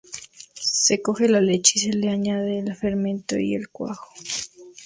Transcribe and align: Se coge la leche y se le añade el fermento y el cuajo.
Se 0.73 0.99
coge 1.03 1.29
la 1.29 1.41
leche 1.41 1.73
y 1.75 1.81
se 1.83 1.93
le 1.93 2.09
añade 2.09 2.57
el 2.57 2.75
fermento 2.75 3.37
y 3.37 3.53
el 3.53 3.69
cuajo. 3.69 4.11